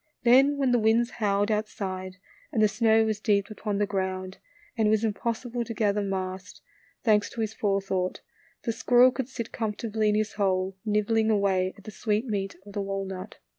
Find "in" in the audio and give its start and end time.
10.09-10.15